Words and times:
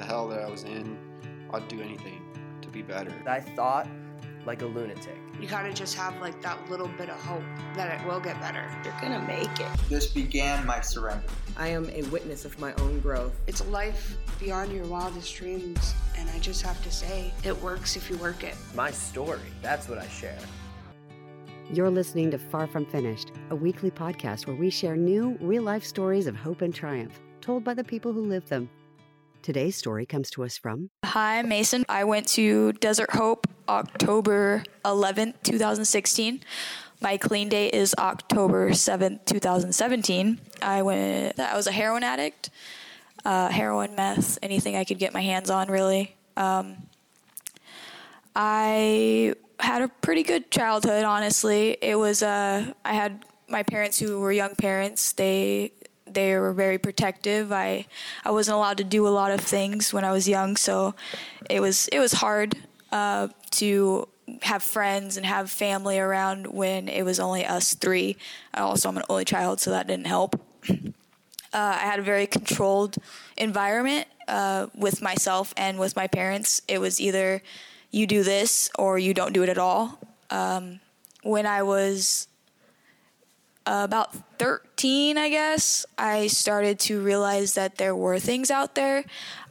the 0.00 0.06
hell 0.06 0.26
that 0.28 0.40
I 0.40 0.48
was 0.48 0.64
in, 0.64 0.96
I'd 1.52 1.68
do 1.68 1.82
anything 1.82 2.22
to 2.62 2.68
be 2.68 2.80
better. 2.80 3.12
I 3.26 3.40
thought 3.40 3.86
like 4.46 4.62
a 4.62 4.66
lunatic. 4.66 5.14
You 5.38 5.46
gotta 5.46 5.74
just 5.74 5.94
have 5.96 6.18
like 6.22 6.40
that 6.40 6.70
little 6.70 6.88
bit 6.88 7.10
of 7.10 7.20
hope 7.20 7.42
that 7.74 8.00
it 8.00 8.06
will 8.06 8.18
get 8.18 8.40
better. 8.40 8.64
You're 8.82 8.98
gonna 9.02 9.22
make 9.26 9.60
it. 9.60 9.68
This 9.90 10.06
began 10.06 10.64
my 10.64 10.80
surrender. 10.80 11.26
I 11.58 11.68
am 11.68 11.90
a 11.90 12.02
witness 12.04 12.46
of 12.46 12.58
my 12.58 12.72
own 12.78 13.00
growth. 13.00 13.34
It's 13.46 13.60
a 13.60 13.64
life 13.64 14.16
beyond 14.38 14.72
your 14.72 14.86
wildest 14.86 15.36
dreams, 15.36 15.94
and 16.16 16.30
I 16.30 16.38
just 16.38 16.62
have 16.62 16.82
to 16.82 16.90
say, 16.90 17.30
it 17.44 17.60
works 17.60 17.94
if 17.96 18.08
you 18.08 18.16
work 18.16 18.42
it. 18.42 18.54
My 18.74 18.90
story, 18.90 19.50
that's 19.60 19.86
what 19.86 19.98
I 19.98 20.08
share. 20.08 20.38
You're 21.70 21.90
listening 21.90 22.30
to 22.30 22.38
Far 22.38 22.66
From 22.66 22.86
Finished, 22.86 23.32
a 23.50 23.54
weekly 23.54 23.90
podcast 23.90 24.46
where 24.46 24.56
we 24.56 24.70
share 24.70 24.96
new, 24.96 25.36
real 25.42 25.62
life 25.62 25.84
stories 25.84 26.26
of 26.26 26.36
hope 26.36 26.62
and 26.62 26.74
triumph, 26.74 27.20
told 27.42 27.64
by 27.64 27.74
the 27.74 27.84
people 27.84 28.14
who 28.14 28.24
live 28.24 28.48
them. 28.48 28.70
Today's 29.42 29.74
story 29.74 30.04
comes 30.04 30.30
to 30.32 30.44
us 30.44 30.58
from 30.58 30.90
Hi, 31.04 31.40
Mason. 31.42 31.86
I 31.88 32.04
went 32.04 32.28
to 32.28 32.72
Desert 32.74 33.10
Hope 33.10 33.46
October 33.68 34.64
11th, 34.84 35.34
2016. 35.42 36.40
My 37.00 37.16
clean 37.16 37.48
date 37.48 37.72
is 37.72 37.94
October 37.98 38.70
7th, 38.70 39.24
2017. 39.24 40.38
I 40.60 40.82
went, 40.82 41.40
I 41.40 41.56
was 41.56 41.66
a 41.66 41.72
heroin 41.72 42.02
addict, 42.02 42.50
uh, 43.24 43.48
heroin, 43.48 43.94
meth, 43.94 44.38
anything 44.42 44.76
I 44.76 44.84
could 44.84 44.98
get 44.98 45.14
my 45.14 45.22
hands 45.22 45.48
on, 45.48 45.68
really. 45.68 46.14
Um, 46.36 46.76
I 48.36 49.34
had 49.58 49.80
a 49.80 49.88
pretty 49.88 50.22
good 50.22 50.50
childhood, 50.50 51.04
honestly. 51.04 51.78
It 51.80 51.98
was, 51.98 52.22
uh, 52.22 52.74
I 52.84 52.92
had 52.92 53.24
my 53.48 53.62
parents 53.62 53.98
who 53.98 54.20
were 54.20 54.32
young 54.32 54.54
parents. 54.54 55.12
They 55.12 55.72
they 56.14 56.36
were 56.38 56.52
very 56.52 56.78
protective. 56.78 57.52
I 57.52 57.86
I 58.24 58.30
wasn't 58.30 58.56
allowed 58.56 58.78
to 58.78 58.84
do 58.84 59.06
a 59.06 59.10
lot 59.10 59.30
of 59.30 59.40
things 59.40 59.92
when 59.92 60.04
I 60.04 60.12
was 60.12 60.28
young, 60.28 60.56
so 60.56 60.94
it 61.48 61.60
was 61.60 61.88
it 61.88 61.98
was 61.98 62.12
hard 62.12 62.56
uh, 62.92 63.28
to 63.52 64.08
have 64.42 64.62
friends 64.62 65.16
and 65.16 65.26
have 65.26 65.50
family 65.50 65.98
around 65.98 66.46
when 66.46 66.88
it 66.88 67.02
was 67.04 67.18
only 67.18 67.44
us 67.44 67.74
three. 67.74 68.16
Also, 68.54 68.88
I'm 68.88 68.96
an 68.96 69.02
only 69.08 69.24
child, 69.24 69.60
so 69.60 69.70
that 69.70 69.86
didn't 69.86 70.06
help. 70.06 70.40
Uh, 71.52 71.76
I 71.80 71.84
had 71.84 71.98
a 71.98 72.02
very 72.02 72.28
controlled 72.28 72.94
environment 73.36 74.06
uh, 74.28 74.68
with 74.72 75.02
myself 75.02 75.52
and 75.56 75.80
with 75.80 75.96
my 75.96 76.06
parents. 76.06 76.62
It 76.68 76.80
was 76.80 77.00
either 77.00 77.42
you 77.90 78.06
do 78.06 78.22
this 78.22 78.70
or 78.78 79.00
you 79.00 79.14
don't 79.14 79.32
do 79.32 79.42
it 79.42 79.48
at 79.48 79.58
all. 79.58 79.98
Um, 80.30 80.78
when 81.24 81.46
I 81.46 81.64
was 81.64 82.28
about 83.66 84.14
13, 84.38 85.18
I 85.18 85.28
guess, 85.28 85.86
I 85.98 86.26
started 86.26 86.78
to 86.80 87.00
realize 87.00 87.54
that 87.54 87.76
there 87.76 87.94
were 87.94 88.18
things 88.18 88.50
out 88.50 88.74
there. 88.74 89.04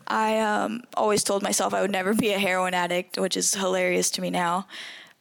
I 0.08 0.40
um, 0.40 0.84
always 0.96 1.24
told 1.24 1.44
myself 1.44 1.74
I 1.74 1.82
would 1.82 1.92
never 1.92 2.14
be 2.14 2.32
a 2.32 2.40
heroin 2.40 2.74
addict, 2.74 3.18
which 3.20 3.38
is 3.38 3.54
hilarious 3.54 4.10
to 4.12 4.22
me 4.22 4.32
now. 4.32 4.68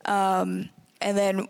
Um, 0.06 0.70
and 1.00 1.16
then 1.16 1.48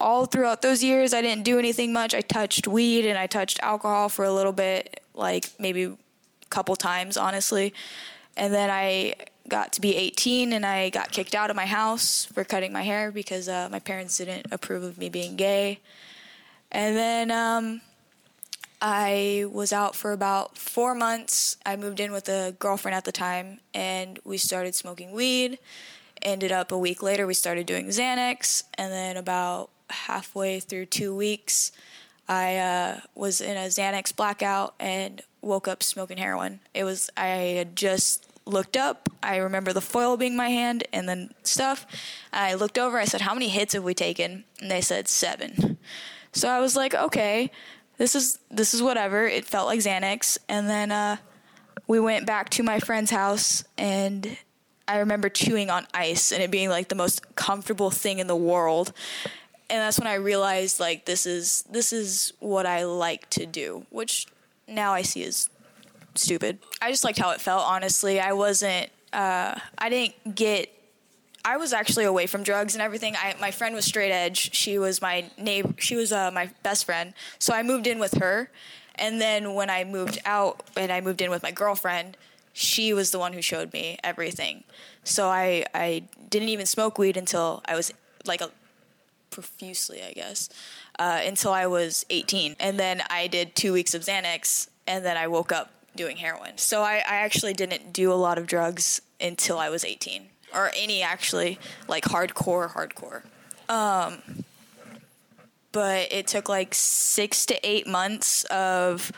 all 0.00 0.26
throughout 0.26 0.60
those 0.62 0.82
years, 0.82 1.14
I 1.14 1.22
didn't 1.22 1.44
do 1.44 1.58
anything 1.58 1.92
much. 1.92 2.14
I 2.14 2.20
touched 2.20 2.66
weed 2.66 3.06
and 3.06 3.16
I 3.16 3.26
touched 3.26 3.60
alcohol 3.60 4.08
for 4.08 4.24
a 4.24 4.32
little 4.32 4.52
bit, 4.52 5.00
like 5.14 5.50
maybe 5.58 5.84
a 5.84 5.96
couple 6.50 6.74
times, 6.74 7.16
honestly. 7.16 7.72
And 8.36 8.52
then 8.52 8.70
I 8.70 9.14
got 9.48 9.72
to 9.74 9.80
be 9.80 9.94
18 9.94 10.52
and 10.52 10.66
I 10.66 10.90
got 10.90 11.12
kicked 11.12 11.34
out 11.34 11.50
of 11.50 11.56
my 11.56 11.66
house 11.66 12.24
for 12.24 12.44
cutting 12.44 12.72
my 12.72 12.82
hair 12.82 13.12
because 13.12 13.48
uh, 13.48 13.68
my 13.70 13.78
parents 13.78 14.18
didn't 14.18 14.46
approve 14.50 14.82
of 14.82 14.98
me 14.98 15.08
being 15.08 15.36
gay. 15.36 15.78
And 16.74 16.96
then 16.96 17.30
um, 17.30 17.80
I 18.82 19.46
was 19.50 19.72
out 19.72 19.94
for 19.94 20.10
about 20.10 20.58
four 20.58 20.94
months. 20.94 21.56
I 21.64 21.76
moved 21.76 22.00
in 22.00 22.10
with 22.10 22.28
a 22.28 22.56
girlfriend 22.58 22.96
at 22.96 23.04
the 23.04 23.12
time, 23.12 23.60
and 23.72 24.18
we 24.24 24.38
started 24.38 24.74
smoking 24.74 25.12
weed. 25.12 25.60
Ended 26.20 26.50
up 26.50 26.72
a 26.72 26.78
week 26.78 27.00
later, 27.00 27.28
we 27.28 27.34
started 27.34 27.66
doing 27.66 27.86
Xanax, 27.86 28.64
and 28.76 28.92
then 28.92 29.16
about 29.16 29.70
halfway 29.88 30.58
through 30.58 30.86
two 30.86 31.14
weeks, 31.14 31.70
I 32.28 32.56
uh, 32.56 33.00
was 33.14 33.40
in 33.40 33.56
a 33.56 33.68
Xanax 33.68 34.14
blackout 34.14 34.74
and 34.80 35.22
woke 35.42 35.68
up 35.68 35.82
smoking 35.82 36.16
heroin. 36.16 36.58
It 36.72 36.82
was 36.82 37.08
I 37.16 37.26
had 37.26 37.76
just 37.76 38.26
looked 38.46 38.76
up. 38.76 39.08
I 39.22 39.36
remember 39.36 39.72
the 39.72 39.80
foil 39.80 40.16
being 40.16 40.36
my 40.36 40.48
hand 40.48 40.84
and 40.92 41.08
then 41.08 41.34
stuff. 41.44 41.86
I 42.32 42.54
looked 42.54 42.78
over. 42.78 42.98
I 42.98 43.04
said, 43.04 43.20
"How 43.20 43.34
many 43.34 43.48
hits 43.48 43.74
have 43.74 43.84
we 43.84 43.94
taken?" 43.94 44.44
And 44.60 44.70
they 44.70 44.80
said 44.80 45.06
seven. 45.06 45.78
So 46.34 46.48
I 46.48 46.60
was 46.60 46.76
like, 46.76 46.94
okay, 46.94 47.50
this 47.96 48.14
is 48.14 48.38
this 48.50 48.74
is 48.74 48.82
whatever. 48.82 49.26
It 49.26 49.44
felt 49.44 49.66
like 49.66 49.80
Xanax, 49.80 50.38
and 50.48 50.68
then 50.68 50.92
uh, 50.92 51.16
we 51.86 52.00
went 52.00 52.26
back 52.26 52.50
to 52.50 52.62
my 52.62 52.80
friend's 52.80 53.10
house, 53.10 53.64
and 53.78 54.36
I 54.86 54.98
remember 54.98 55.28
chewing 55.28 55.70
on 55.70 55.86
ice 55.94 56.32
and 56.32 56.42
it 56.42 56.50
being 56.50 56.68
like 56.68 56.88
the 56.88 56.94
most 56.94 57.36
comfortable 57.36 57.90
thing 57.90 58.18
in 58.18 58.26
the 58.26 58.36
world. 58.36 58.92
And 59.70 59.80
that's 59.80 59.98
when 59.98 60.06
I 60.06 60.14
realized 60.14 60.78
like 60.78 61.06
this 61.06 61.24
is 61.24 61.64
this 61.70 61.92
is 61.92 62.32
what 62.40 62.66
I 62.66 62.84
like 62.84 63.30
to 63.30 63.46
do, 63.46 63.86
which 63.90 64.26
now 64.68 64.92
I 64.92 65.02
see 65.02 65.22
is 65.22 65.48
stupid. 66.14 66.58
I 66.82 66.90
just 66.90 67.04
liked 67.04 67.18
how 67.18 67.30
it 67.30 67.40
felt. 67.40 67.64
Honestly, 67.64 68.20
I 68.20 68.32
wasn't. 68.32 68.90
Uh, 69.12 69.58
I 69.78 69.88
didn't 69.88 70.34
get 70.34 70.70
I 71.44 71.58
was 71.58 71.74
actually 71.74 72.04
away 72.04 72.26
from 72.26 72.42
drugs 72.42 72.74
and 72.74 72.80
everything. 72.80 73.14
I, 73.16 73.34
my 73.38 73.50
friend 73.50 73.74
was 73.74 73.84
straight 73.84 74.10
edge. 74.10 74.54
She 74.54 74.78
was 74.78 75.02
my 75.02 75.30
neighbor. 75.36 75.74
She 75.78 75.94
was 75.94 76.10
uh, 76.10 76.30
my 76.30 76.50
best 76.62 76.86
friend. 76.86 77.12
So 77.38 77.52
I 77.52 77.62
moved 77.62 77.86
in 77.86 77.98
with 77.98 78.14
her. 78.14 78.50
And 78.94 79.20
then 79.20 79.54
when 79.54 79.68
I 79.68 79.84
moved 79.84 80.20
out 80.24 80.62
and 80.76 80.90
I 80.90 81.00
moved 81.02 81.20
in 81.20 81.30
with 81.30 81.42
my 81.42 81.50
girlfriend, 81.50 82.16
she 82.54 82.94
was 82.94 83.10
the 83.10 83.18
one 83.18 83.34
who 83.34 83.42
showed 83.42 83.72
me 83.72 83.98
everything. 84.02 84.64
So 85.02 85.28
I, 85.28 85.66
I 85.74 86.04
didn't 86.30 86.48
even 86.48 86.64
smoke 86.64 86.96
weed 86.96 87.16
until 87.16 87.60
I 87.66 87.74
was 87.74 87.92
like 88.24 88.40
a, 88.40 88.50
profusely, 89.30 90.00
I 90.02 90.12
guess, 90.12 90.48
uh, 90.98 91.20
until 91.24 91.52
I 91.52 91.66
was 91.66 92.06
18. 92.08 92.56
And 92.58 92.78
then 92.78 93.02
I 93.10 93.26
did 93.26 93.54
two 93.54 93.72
weeks 93.72 93.92
of 93.92 94.02
Xanax 94.02 94.68
and 94.86 95.04
then 95.04 95.16
I 95.16 95.26
woke 95.26 95.52
up 95.52 95.72
doing 95.96 96.16
heroin. 96.16 96.56
So 96.56 96.82
I, 96.82 96.94
I 96.94 97.16
actually 97.16 97.52
didn't 97.52 97.92
do 97.92 98.12
a 98.12 98.14
lot 98.14 98.38
of 98.38 98.46
drugs 98.46 99.02
until 99.20 99.58
I 99.58 99.68
was 99.68 99.84
18 99.84 100.28
or 100.54 100.70
any 100.76 101.02
actually 101.02 101.58
like 101.88 102.04
hardcore 102.04 102.70
hardcore. 102.70 103.22
Um, 103.68 104.44
but 105.72 106.12
it 106.12 106.26
took 106.26 106.48
like 106.48 106.74
six 106.74 107.46
to 107.46 107.68
eight 107.68 107.86
months 107.86 108.44
of 108.44 109.10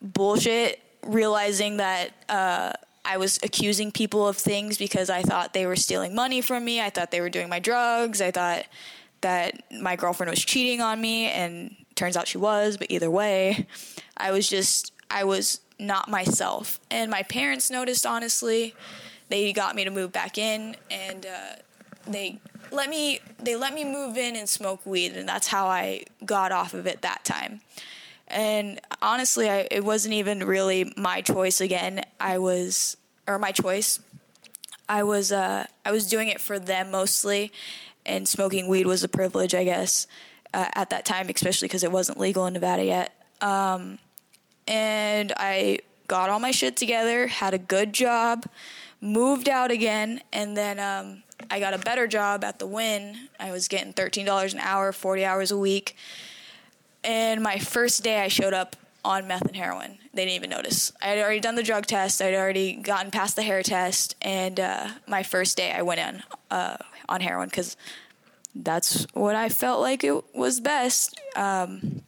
bullshit 0.00 0.80
realizing 1.04 1.76
that 1.78 2.10
uh, 2.28 2.72
i 3.04 3.16
was 3.16 3.38
accusing 3.42 3.92
people 3.92 4.26
of 4.26 4.36
things 4.36 4.78
because 4.78 5.08
i 5.10 5.22
thought 5.22 5.52
they 5.52 5.64
were 5.64 5.76
stealing 5.76 6.12
money 6.14 6.40
from 6.40 6.64
me 6.64 6.80
i 6.80 6.90
thought 6.90 7.12
they 7.12 7.20
were 7.20 7.30
doing 7.30 7.48
my 7.48 7.60
drugs 7.60 8.20
i 8.20 8.30
thought 8.30 8.64
that 9.20 9.62
my 9.80 9.94
girlfriend 9.94 10.28
was 10.28 10.44
cheating 10.44 10.80
on 10.80 11.00
me 11.00 11.26
and 11.26 11.74
turns 11.94 12.16
out 12.16 12.26
she 12.26 12.38
was 12.38 12.76
but 12.76 12.90
either 12.90 13.10
way 13.10 13.66
i 14.16 14.32
was 14.32 14.48
just 14.48 14.92
i 15.08 15.22
was 15.22 15.60
not 15.82 16.08
myself. 16.08 16.80
And 16.90 17.10
my 17.10 17.22
parents 17.22 17.70
noticed 17.70 18.06
honestly 18.06 18.74
they 19.32 19.50
got 19.54 19.74
me 19.74 19.82
to 19.82 19.90
move 19.90 20.12
back 20.12 20.36
in 20.36 20.76
and 20.90 21.24
uh, 21.24 21.54
they 22.06 22.38
let 22.70 22.90
me 22.90 23.18
they 23.38 23.56
let 23.56 23.72
me 23.72 23.82
move 23.82 24.18
in 24.18 24.36
and 24.36 24.46
smoke 24.46 24.84
weed 24.84 25.12
and 25.12 25.26
that's 25.26 25.46
how 25.46 25.66
I 25.66 26.04
got 26.24 26.52
off 26.52 26.74
of 26.74 26.86
it 26.86 27.00
that 27.00 27.24
time. 27.24 27.62
And 28.28 28.78
honestly, 29.00 29.48
I, 29.48 29.66
it 29.70 29.84
wasn't 29.84 30.14
even 30.14 30.40
really 30.40 30.92
my 30.98 31.22
choice 31.22 31.62
again. 31.62 32.02
I 32.20 32.38
was 32.38 32.98
or 33.26 33.38
my 33.38 33.52
choice. 33.52 34.00
I 34.86 35.02
was 35.02 35.32
uh, 35.32 35.64
I 35.86 35.92
was 35.92 36.06
doing 36.06 36.28
it 36.28 36.38
for 36.38 36.58
them 36.58 36.90
mostly, 36.90 37.52
and 38.04 38.28
smoking 38.28 38.68
weed 38.68 38.86
was 38.86 39.02
a 39.02 39.08
privilege, 39.08 39.54
I 39.54 39.64
guess, 39.64 40.06
uh, 40.52 40.68
at 40.74 40.90
that 40.90 41.06
time, 41.06 41.30
especially 41.34 41.68
because 41.68 41.84
it 41.84 41.92
wasn't 41.92 42.18
legal 42.18 42.44
in 42.44 42.52
Nevada 42.52 42.84
yet. 42.84 43.14
Um, 43.40 43.98
and 44.68 45.32
I 45.38 45.78
got 46.06 46.28
all 46.28 46.40
my 46.40 46.50
shit 46.50 46.76
together, 46.76 47.28
had 47.28 47.54
a 47.54 47.58
good 47.58 47.94
job, 47.94 48.44
moved 49.02 49.48
out 49.48 49.70
again, 49.70 50.22
and 50.32 50.56
then 50.56 50.78
um, 50.78 51.24
I 51.50 51.60
got 51.60 51.74
a 51.74 51.78
better 51.78 52.06
job 52.06 52.44
at 52.44 52.58
the 52.58 52.66
Wynn. 52.66 53.28
I 53.38 53.50
was 53.50 53.68
getting 53.68 53.92
$13 53.92 54.54
an 54.54 54.60
hour, 54.60 54.92
40 54.92 55.24
hours 55.24 55.50
a 55.50 55.58
week. 55.58 55.96
And 57.04 57.42
my 57.42 57.58
first 57.58 58.04
day, 58.04 58.20
I 58.20 58.28
showed 58.28 58.54
up 58.54 58.76
on 59.04 59.26
meth 59.26 59.42
and 59.42 59.56
heroin. 59.56 59.98
They 60.14 60.24
didn't 60.24 60.36
even 60.36 60.50
notice. 60.50 60.92
I 61.02 61.06
had 61.06 61.18
already 61.18 61.40
done 61.40 61.56
the 61.56 61.64
drug 61.64 61.86
test. 61.86 62.22
I'd 62.22 62.34
already 62.34 62.74
gotten 62.74 63.10
past 63.10 63.34
the 63.34 63.42
hair 63.42 63.62
test, 63.64 64.14
and 64.22 64.60
uh, 64.60 64.88
my 65.08 65.24
first 65.24 65.56
day, 65.56 65.72
I 65.72 65.82
went 65.82 66.00
in 66.00 66.22
uh, 66.50 66.76
on 67.08 67.20
heroin 67.20 67.48
because 67.48 67.76
that's 68.54 69.04
what 69.14 69.34
I 69.34 69.48
felt 69.48 69.80
like 69.80 70.04
it 70.04 70.22
was 70.32 70.60
best. 70.60 71.20
Um, 71.34 72.02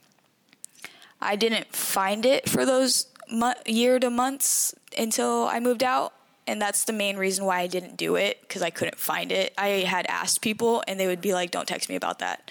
I 1.21 1.35
didn't 1.35 1.75
find 1.75 2.25
it 2.25 2.49
for 2.49 2.65
those 2.65 3.09
mo- 3.33 3.55
year 3.67 3.99
to 3.99 4.11
months 4.11 4.75
until 4.97 5.49
I 5.49 5.59
moved 5.59 5.83
out 5.83 6.13
and 6.47 6.61
that's 6.61 6.85
the 6.85 6.93
main 6.93 7.17
reason 7.17 7.45
why 7.45 7.61
I 7.61 7.67
didn't 7.67 7.97
do 7.97 8.17
it 8.17 8.41
because 8.43 8.63
I 8.63 8.71
couldn't 8.71 8.99
find 8.99 9.33
it. 9.33 9.55
I 9.57 9.85
had 9.87 10.07
asked 10.09 10.41
people, 10.41 10.83
and 10.87 10.99
they 10.99 11.07
would 11.07 11.21
be 11.21 11.35
like, 11.35 11.51
"Don't 11.51 11.67
text 11.67 11.89
me 11.89 11.97
about 11.97 12.19
that." 12.19 12.51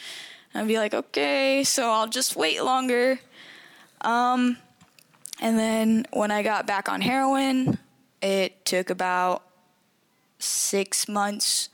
And 0.54 0.64
I'd 0.64 0.68
be 0.68 0.78
like, 0.78 0.94
"Okay, 0.94 1.64
so 1.64 1.90
I'll 1.92 2.08
just 2.08 2.36
wait 2.36 2.64
longer." 2.64 3.20
Um, 4.02 4.58
And 5.40 5.58
then 5.58 6.06
when 6.12 6.32
I 6.32 6.44
got 6.44 6.68
back 6.68 6.88
on 6.88 7.02
heroin, 7.02 7.80
it 8.22 8.64
took 8.66 8.90
about 8.90 9.44
six 10.40 11.08
months 11.08 11.70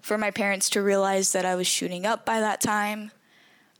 for 0.00 0.16
my 0.16 0.30
parents 0.30 0.70
to 0.70 0.82
realize 0.82 1.32
that 1.32 1.44
I 1.44 1.54
was 1.54 1.66
shooting 1.66 2.06
up 2.06 2.24
by 2.24 2.40
that 2.40 2.60
time. 2.60 3.12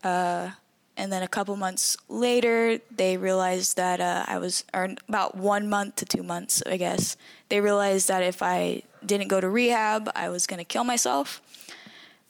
Uh, 0.04 0.50
and 0.96 1.12
then 1.12 1.22
a 1.22 1.28
couple 1.28 1.54
months 1.56 1.96
later, 2.08 2.78
they 2.94 3.16
realized 3.16 3.76
that 3.76 4.00
uh, 4.00 4.24
I 4.26 4.38
was, 4.38 4.64
or 4.72 4.94
about 5.08 5.36
one 5.36 5.68
month 5.68 5.96
to 5.96 6.04
two 6.06 6.22
months, 6.22 6.62
I 6.66 6.78
guess, 6.78 7.16
they 7.48 7.60
realized 7.60 8.08
that 8.08 8.22
if 8.22 8.42
I 8.42 8.82
didn't 9.04 9.28
go 9.28 9.40
to 9.40 9.48
rehab, 9.48 10.10
I 10.14 10.30
was 10.30 10.46
going 10.46 10.58
to 10.58 10.64
kill 10.64 10.84
myself. 10.84 11.42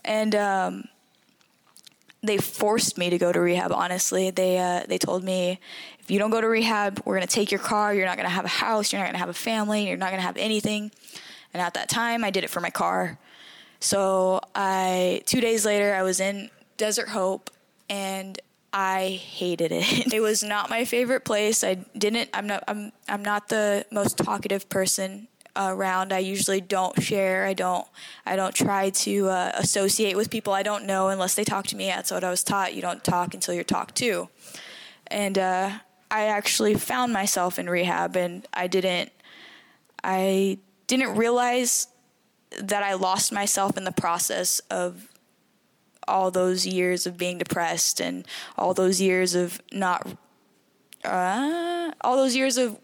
And 0.05 0.35
um, 0.35 0.85
they 2.23 2.39
forced 2.39 2.99
me 2.99 3.09
to 3.11 3.19
go 3.19 3.33
to 3.33 3.41
rehab. 3.41 3.73
Honestly, 3.73 4.31
they 4.31 4.59
uh, 4.59 4.85
they 4.87 4.99
told 4.99 5.25
me 5.25 5.59
if 6.01 6.11
you 6.11 6.19
don't 6.19 6.31
go 6.31 6.41
to 6.41 6.49
rehab, 6.49 7.01
we're 7.05 7.15
gonna 7.15 7.27
take 7.27 7.51
your 7.51 7.61
car. 7.61 7.95
You're 7.95 8.07
not 8.07 8.17
gonna 8.17 8.29
have 8.29 8.45
a 8.45 8.49
house. 8.49 8.93
You're 8.93 9.01
not 9.01 9.09
gonna 9.09 9.19
have 9.19 9.29
a 9.29 9.35
family. 9.35 9.89
You're 9.89 9.97
not 9.97 10.11
gonna 10.11 10.23
have 10.23 10.37
anything. 10.37 10.93
And 11.53 11.61
at 11.61 11.75
that 11.75 11.89
time, 11.89 12.23
I 12.23 12.31
did 12.31 12.45
it 12.45 12.51
for 12.51 12.61
my 12.61 12.71
car. 12.71 13.19
So 13.81 14.41
I 14.55 15.23
two 15.27 15.41
days 15.41 15.67
later, 15.67 15.95
I 15.95 16.03
was 16.03 16.21
in 16.21 16.51
Desert 16.77 17.09
Hope, 17.09 17.51
and 17.89 18.39
I 18.73 19.21
hated 19.23 19.73
it. 19.73 20.13
it 20.13 20.21
was 20.21 20.43
not 20.43 20.71
my 20.71 20.85
favorite 20.85 21.25
place. 21.25 21.65
I 21.65 21.75
didn't. 21.97 22.31
I'm 22.35 22.47
not. 22.47 22.65
I'm. 22.69 22.93
I'm 23.09 23.25
not 23.25 23.49
the 23.49 23.87
most 23.91 24.19
talkative 24.19 24.69
person 24.69 25.29
around. 25.57 26.13
I 26.13 26.19
usually 26.19 26.61
don't 26.61 27.01
share. 27.03 27.47
I 27.47 27.55
don't. 27.55 27.87
I 28.25 28.37
don't 28.37 28.55
try 28.55 28.91
to 28.91 29.29
uh, 29.29 29.53
associate 29.55 30.17
with 30.17 30.31
people 30.31 30.53
I 30.53 30.63
don't 30.63 30.85
know 30.85 31.09
unless 31.09 31.35
they 31.35 31.45
talk 31.45 31.67
to 31.69 31.77
me. 31.77 31.87
That's 31.87 32.11
what 32.11 32.25
I 32.25 32.31
was 32.31 32.45
taught. 32.45 32.75
You 32.75 32.83
don't 32.83 33.03
talk 33.03 33.35
until 33.35 33.55
you're 33.55 33.65
talked 33.65 33.95
to. 33.97 34.29
And 35.07 35.39
uh, 35.39 35.71
I 36.11 36.27
actually 36.27 36.75
found 36.75 37.12
myself 37.12 37.59
in 37.59 37.71
rehab, 37.71 38.17
and 38.17 38.47
I 38.53 38.67
didn't. 38.67 39.11
I 40.05 40.59
didn't 40.87 41.17
realize 41.17 41.89
that 42.61 42.83
I 42.83 42.95
lost 42.95 43.33
myself 43.33 43.77
in 43.77 43.85
the 43.85 43.93
process 43.93 44.61
of 44.71 45.09
all 46.08 46.31
those 46.31 46.67
years 46.67 47.06
of 47.06 47.17
being 47.17 47.38
depressed 47.38 48.00
and 48.00 48.26
all 48.56 48.75
those 48.75 49.00
years 49.00 49.35
of 49.35 49.61
not 49.73 50.06
uh, 51.05 51.93
all 52.00 52.17
those 52.17 52.35
years 52.35 52.56
of 52.56 52.79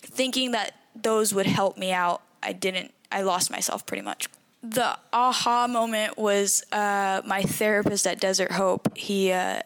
thinking 0.00 0.52
that 0.52 0.74
those 0.94 1.34
would 1.34 1.46
help 1.46 1.76
me 1.76 1.92
out. 1.92 2.22
I 2.42 2.52
didn't. 2.52 2.92
I 3.10 3.22
lost 3.22 3.50
myself 3.50 3.86
pretty 3.86 4.02
much. 4.02 4.28
The 4.62 4.98
aha 5.12 5.66
moment 5.66 6.18
was 6.18 6.64
uh, 6.72 7.22
my 7.24 7.42
therapist 7.42 8.06
at 8.06 8.20
Desert 8.20 8.52
Hope. 8.52 8.96
He 8.96 9.32
uh, 9.32 9.60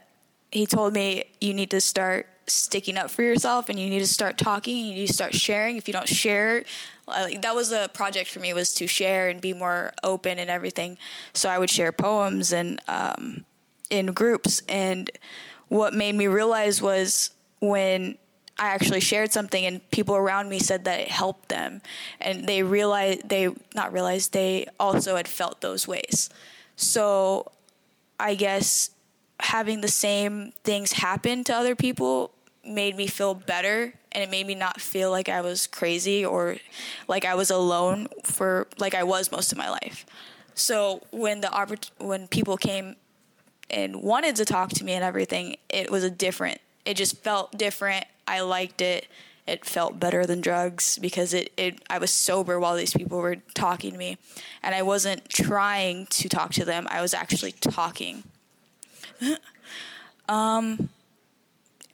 he 0.51 0.67
told 0.67 0.93
me 0.93 1.25
you 1.41 1.55
need 1.55 1.71
to 1.71 1.81
start 1.81 2.29
sticking 2.53 2.97
up 2.97 3.11
for 3.11 3.23
yourself 3.23 3.69
and 3.69 3.79
you 3.79 3.89
need 3.89 4.01
to 4.01 4.07
start 4.07 4.39
talking. 4.39 4.77
You 4.77 4.95
need 4.95 5.07
to 5.07 5.13
start 5.13 5.35
sharing. 5.35 5.77
If 5.77 5.89
you 5.89 5.95
don't 5.95 6.09
share, 6.09 6.65
like, 7.07 7.43
that 7.43 7.55
was 7.55 7.73
a 7.73 7.89
project 7.93 8.31
for 8.31 8.41
me 8.41 8.53
was 8.53 8.73
to 8.75 8.87
share 8.87 9.29
and 9.29 9.41
be 9.41 9.53
more 9.53 9.93
open 10.03 10.39
and 10.39 10.51
everything. 10.51 10.99
So 11.33 11.49
I 11.49 11.59
would 11.59 11.71
share 11.71 11.93
poems 11.93 12.53
and 12.53 12.81
um, 12.89 13.45
in 13.91 14.07
groups. 14.07 14.63
And 14.69 15.11
what 15.69 15.95
made 15.95 16.15
me 16.15 16.27
realize 16.27 16.83
was 16.83 17.31
when 17.61 18.19
I 18.59 18.69
actually 18.69 19.01
shared 19.01 19.33
something 19.33 19.65
and 19.65 19.91
people 19.91 20.15
around 20.15 20.49
me 20.49 20.59
said 20.59 20.85
that 20.85 21.01
it 21.01 21.09
helped 21.09 21.49
them 21.49 21.81
and 22.21 22.47
they 22.47 22.63
realized 22.63 23.29
they 23.29 23.49
not 23.75 23.93
realized 23.93 24.33
they 24.33 24.67
also 24.79 25.17
had 25.17 25.27
felt 25.27 25.61
those 25.63 25.89
ways. 25.89 26.29
So 26.77 27.51
I 28.21 28.35
guess 28.35 28.91
having 29.41 29.81
the 29.81 29.89
same 29.89 30.53
things 30.65 30.93
happen 30.93 31.45
to 31.45 31.55
other 31.55 31.75
people 31.75 32.33
made 32.65 32.97
me 32.97 33.07
feel 33.07 33.35
better 33.35 33.95
and 34.13 34.23
it 34.23 34.31
made 34.31 34.47
me 34.47 34.55
not 34.55 34.81
feel 34.81 35.11
like 35.11 35.29
I 35.29 35.41
was 35.41 35.67
crazy 35.67 36.25
or 36.25 36.57
like 37.09 37.25
I 37.25 37.35
was 37.35 37.51
alone 37.51 38.09
for 38.25 38.69
like 38.79 38.95
I 38.95 39.03
was 39.03 39.33
most 39.33 39.53
of 39.53 39.59
my 39.59 39.71
life. 39.71 40.07
So 40.55 41.03
when 41.11 41.41
the 41.41 41.79
when 41.99 42.29
people 42.29 42.57
came 42.57 42.97
and 43.71 44.03
wanted 44.03 44.37
to 44.37 44.45
talk 44.45 44.71
to 44.71 44.85
me 44.85 44.93
and 44.93 45.05
everything, 45.05 45.57
it 45.69 45.91
was 45.91 46.05
a 46.05 46.11
different. 46.11 46.61
It 46.85 46.95
just 46.95 47.17
felt 47.19 47.57
different. 47.57 48.05
I 48.27 48.41
liked 48.41 48.81
it. 48.81 49.09
It 49.47 49.65
felt 49.65 49.99
better 49.99 50.25
than 50.25 50.41
drugs 50.41 50.99
because 50.99 51.35
it, 51.35 51.53
it 51.57 51.83
I 51.91 51.99
was 51.99 52.11
sober 52.11 52.61
while 52.61 52.77
these 52.77 52.93
people 52.93 53.19
were 53.19 53.37
talking 53.55 53.93
to 53.93 53.99
me, 53.99 54.19
and 54.63 54.75
I 54.75 54.83
wasn't 54.83 55.29
trying 55.29 56.07
to 56.07 56.29
talk 56.29 56.53
to 56.53 56.65
them. 56.65 56.87
I 56.91 57.01
was 57.01 57.13
actually 57.13 57.53
talking. 57.53 58.23
um, 60.29 60.91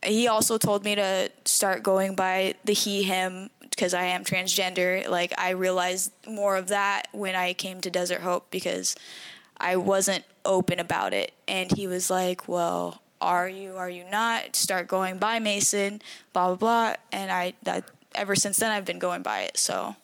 he 0.02 0.28
also 0.28 0.58
told 0.58 0.84
me 0.84 0.94
to 0.94 1.30
start 1.44 1.82
going 1.82 2.14
by 2.14 2.54
the 2.64 2.72
he 2.72 3.02
him 3.02 3.50
because 3.60 3.94
I 3.94 4.04
am 4.04 4.24
transgender. 4.24 5.08
Like 5.08 5.32
I 5.38 5.50
realized 5.50 6.12
more 6.26 6.56
of 6.56 6.68
that 6.68 7.08
when 7.12 7.34
I 7.34 7.52
came 7.52 7.80
to 7.80 7.90
Desert 7.90 8.20
Hope 8.20 8.50
because 8.50 8.96
I 9.56 9.76
wasn't 9.76 10.24
open 10.44 10.78
about 10.78 11.12
it, 11.12 11.32
and 11.46 11.70
he 11.76 11.86
was 11.86 12.10
like, 12.10 12.48
"Well, 12.48 13.02
are 13.20 13.48
you? 13.48 13.76
Are 13.76 13.90
you 13.90 14.04
not? 14.08 14.54
Start 14.56 14.88
going 14.88 15.18
by 15.18 15.38
Mason, 15.38 16.00
blah 16.32 16.48
blah 16.48 16.56
blah." 16.56 16.94
And 17.12 17.30
I 17.32 17.54
that 17.64 17.84
ever 18.14 18.36
since 18.36 18.58
then 18.58 18.70
I've 18.70 18.84
been 18.84 18.98
going 18.98 19.22
by 19.22 19.42
it. 19.42 19.58
So 19.58 19.96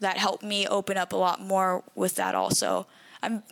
that 0.00 0.16
helped 0.18 0.42
me 0.42 0.66
open 0.66 0.96
up 0.96 1.12
a 1.12 1.16
lot 1.16 1.40
more 1.40 1.84
with 1.94 2.16
that. 2.16 2.34
Also, 2.34 2.86
I'm 3.22 3.42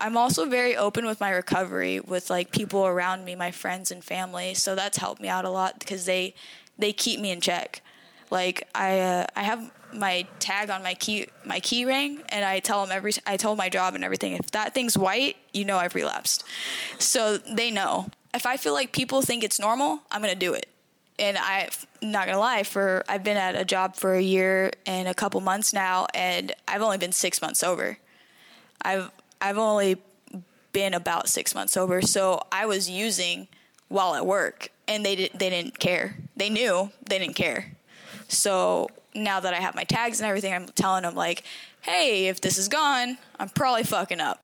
I'm 0.00 0.16
also 0.16 0.46
very 0.46 0.76
open 0.76 1.04
with 1.04 1.20
my 1.20 1.30
recovery 1.30 2.00
with 2.00 2.30
like 2.30 2.52
people 2.52 2.86
around 2.86 3.24
me, 3.24 3.34
my 3.34 3.50
friends 3.50 3.90
and 3.90 4.02
family. 4.02 4.54
So 4.54 4.74
that's 4.74 4.96
helped 4.96 5.20
me 5.20 5.28
out 5.28 5.44
a 5.44 5.50
lot 5.50 5.78
because 5.78 6.06
they 6.06 6.34
they 6.78 6.92
keep 6.92 7.20
me 7.20 7.30
in 7.30 7.40
check. 7.40 7.82
Like 8.30 8.66
I 8.74 9.00
uh, 9.00 9.26
I 9.36 9.42
have 9.42 9.70
my 9.92 10.26
tag 10.38 10.70
on 10.70 10.82
my 10.82 10.94
key 10.94 11.26
my 11.44 11.60
key 11.60 11.84
ring 11.84 12.22
and 12.28 12.44
I 12.44 12.60
tell 12.60 12.84
them 12.84 12.96
every 12.96 13.12
I 13.26 13.36
tell 13.36 13.56
my 13.56 13.68
job 13.68 13.94
and 13.94 14.04
everything 14.04 14.34
if 14.34 14.50
that 14.52 14.72
thing's 14.72 14.96
white 14.96 15.36
you 15.52 15.64
know 15.64 15.78
I've 15.78 15.94
relapsed 15.96 16.44
so 16.98 17.38
they 17.38 17.70
know 17.70 18.08
if 18.32 18.46
I 18.46 18.56
feel 18.56 18.72
like 18.72 18.92
people 18.92 19.22
think 19.22 19.42
it's 19.42 19.58
normal 19.58 20.00
I'm 20.10 20.20
gonna 20.20 20.36
do 20.36 20.54
it 20.54 20.68
and 21.18 21.36
I 21.36 21.68
am 22.02 22.12
not 22.12 22.26
gonna 22.26 22.38
lie 22.38 22.62
for 22.62 23.02
I've 23.08 23.24
been 23.24 23.36
at 23.36 23.56
a 23.56 23.64
job 23.64 23.96
for 23.96 24.14
a 24.14 24.22
year 24.22 24.70
and 24.86 25.08
a 25.08 25.14
couple 25.14 25.40
months 25.40 25.72
now 25.72 26.06
and 26.14 26.52
I've 26.68 26.82
only 26.82 26.98
been 26.98 27.12
six 27.12 27.42
months 27.42 27.58
sober 27.58 27.98
I've 28.82 29.10
I've 29.40 29.58
only 29.58 29.96
been 30.72 30.94
about 30.94 31.28
six 31.28 31.54
months 31.54 31.72
sober 31.72 32.00
so 32.02 32.40
I 32.52 32.66
was 32.66 32.88
using 32.88 33.48
while 33.88 34.14
at 34.14 34.24
work 34.24 34.70
and 34.86 35.04
they 35.04 35.16
did, 35.16 35.32
they 35.34 35.50
didn't 35.50 35.78
care 35.78 36.16
they 36.36 36.48
knew 36.48 36.90
they 37.08 37.18
didn't 37.18 37.34
care 37.34 37.72
so 38.28 38.88
now 39.14 39.40
that 39.40 39.54
I 39.54 39.58
have 39.58 39.74
my 39.74 39.84
tags 39.84 40.20
and 40.20 40.28
everything, 40.28 40.52
I'm 40.52 40.66
telling 40.66 41.02
them 41.02 41.14
like, 41.14 41.42
hey, 41.82 42.28
if 42.28 42.40
this 42.40 42.58
is 42.58 42.68
gone, 42.68 43.18
I'm 43.38 43.48
probably 43.48 43.82
fucking 43.82 44.20
up. 44.20 44.40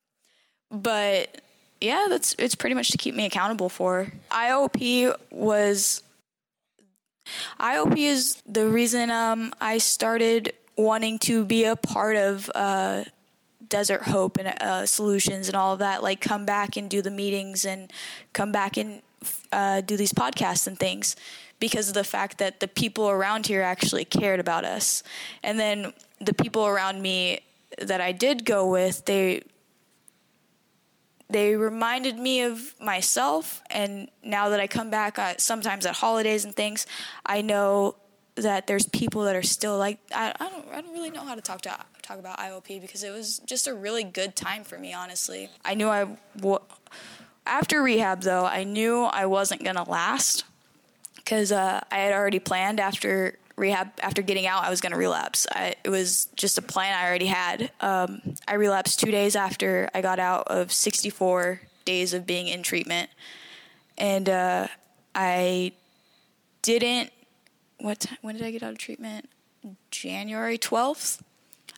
But 0.69 1.41
yeah, 1.79 2.07
that's 2.09 2.35
it's 2.37 2.55
pretty 2.55 2.75
much 2.75 2.89
to 2.89 2.97
keep 2.97 3.15
me 3.15 3.25
accountable 3.25 3.69
for. 3.69 4.11
IOP 4.31 5.15
was 5.31 6.03
IOP 7.59 7.97
is 7.97 8.41
the 8.45 8.67
reason 8.67 9.09
um, 9.09 9.53
I 9.61 9.77
started 9.77 10.53
wanting 10.75 11.19
to 11.19 11.45
be 11.45 11.63
a 11.63 11.75
part 11.75 12.15
of 12.15 12.51
uh, 12.53 13.03
Desert 13.69 14.03
Hope 14.03 14.37
and 14.37 14.47
uh, 14.61 14.85
Solutions 14.85 15.47
and 15.47 15.55
all 15.55 15.73
of 15.73 15.79
that. 15.79 16.03
Like, 16.03 16.21
come 16.21 16.45
back 16.45 16.77
and 16.77 16.89
do 16.89 17.01
the 17.01 17.11
meetings 17.11 17.65
and 17.65 17.91
come 18.33 18.51
back 18.51 18.77
and 18.77 19.01
uh, 19.51 19.81
do 19.81 19.97
these 19.97 20.13
podcasts 20.13 20.67
and 20.67 20.77
things 20.77 21.15
because 21.59 21.87
of 21.87 21.93
the 21.93 22.03
fact 22.03 22.37
that 22.37 22.59
the 22.59 22.67
people 22.67 23.09
around 23.09 23.47
here 23.47 23.61
actually 23.61 24.05
cared 24.05 24.39
about 24.39 24.63
us. 24.63 25.03
And 25.43 25.59
then 25.59 25.93
the 26.19 26.33
people 26.33 26.65
around 26.65 27.01
me 27.01 27.39
that 27.79 28.01
I 28.01 28.11
did 28.11 28.45
go 28.45 28.69
with, 28.69 29.05
they 29.05 29.43
they 31.29 31.57
reminded 31.57 32.17
me 32.17 32.43
of 32.43 32.73
myself 32.79 33.61
and 33.69 34.09
now 34.23 34.47
that 34.47 34.61
I 34.61 34.67
come 34.67 34.89
back 34.89 35.19
uh, 35.19 35.33
sometimes 35.37 35.85
at 35.85 35.95
holidays 35.95 36.45
and 36.45 36.55
things, 36.55 36.87
I 37.25 37.41
know 37.41 37.97
that 38.37 38.67
there's 38.67 38.87
people 38.87 39.23
that 39.23 39.35
are 39.35 39.43
still 39.43 39.77
like 39.77 39.99
I, 40.13 40.33
I 40.39 40.49
don't 40.49 40.65
I 40.71 40.81
don't 40.81 40.93
really 40.93 41.09
know 41.09 41.25
how 41.25 41.35
to 41.35 41.41
talk 41.41 41.61
to 41.61 41.77
talk 42.01 42.19
about 42.19 42.37
IOP 42.39 42.81
because 42.81 43.03
it 43.03 43.11
was 43.11 43.39
just 43.39 43.67
a 43.67 43.73
really 43.73 44.03
good 44.03 44.35
time 44.35 44.63
for 44.63 44.77
me 44.77 44.93
honestly. 44.93 45.49
I 45.65 45.73
knew 45.73 45.89
I 45.89 46.17
w- 46.37 46.59
after 47.45 47.81
rehab 47.81 48.21
though, 48.21 48.45
I 48.45 48.63
knew 48.63 49.03
I 49.03 49.25
wasn't 49.25 49.63
to 49.75 49.83
last 49.83 50.43
because 51.15 51.51
uh, 51.51 51.81
I 51.91 51.97
had 51.97 52.13
already 52.13 52.39
planned 52.39 52.79
after 52.79 53.37
rehab, 53.57 53.89
after 54.01 54.21
getting 54.21 54.47
out, 54.47 54.63
I 54.63 54.69
was 54.69 54.79
to 54.93 54.97
relapse. 54.97 55.45
I, 55.51 55.75
it 55.83 55.89
was 55.89 56.25
just 56.35 56.57
a 56.57 56.61
plan 56.61 56.97
I 56.97 57.07
already 57.07 57.25
had. 57.25 57.71
Um, 57.81 58.21
I 58.47 58.53
relapsed 58.53 58.99
two 58.99 59.11
days 59.11 59.35
after 59.35 59.89
I 59.93 60.01
got 60.01 60.19
out 60.19 60.47
of 60.47 60.71
64 60.71 61.61
days 61.83 62.13
of 62.13 62.25
being 62.25 62.47
in 62.47 62.63
treatment. 62.63 63.09
And 63.97 64.29
uh, 64.29 64.67
I 65.15 65.73
didn't, 66.61 67.11
what, 67.79 68.05
when 68.21 68.35
did 68.35 68.45
I 68.45 68.51
get 68.51 68.63
out 68.63 68.71
of 68.71 68.77
treatment? 68.77 69.29
January 69.91 70.57
12th. 70.57 71.21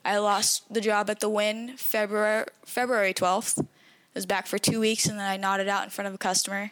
I 0.04 0.18
lost 0.18 0.72
the 0.72 0.80
job 0.80 1.10
at 1.10 1.20
the 1.20 1.28
Wynn 1.28 1.76
February 1.76 2.46
February 2.64 3.12
12th. 3.12 3.62
I 3.62 3.66
was 4.14 4.26
back 4.26 4.46
for 4.46 4.58
two 4.58 4.80
weeks 4.80 5.06
and 5.06 5.18
then 5.18 5.26
I 5.26 5.36
nodded 5.36 5.68
out 5.68 5.84
in 5.84 5.90
front 5.90 6.08
of 6.08 6.14
a 6.14 6.18
customer 6.18 6.70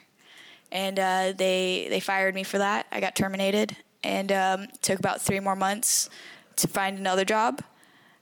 and 0.70 0.98
uh, 0.98 1.32
they 1.36 1.86
they 1.88 2.00
fired 2.00 2.34
me 2.34 2.42
for 2.42 2.58
that. 2.58 2.86
I 2.92 3.00
got 3.00 3.14
terminated, 3.14 3.76
and 4.02 4.30
um, 4.32 4.68
took 4.82 4.98
about 4.98 5.20
three 5.20 5.40
more 5.40 5.56
months 5.56 6.10
to 6.56 6.68
find 6.68 6.98
another 6.98 7.24
job, 7.24 7.62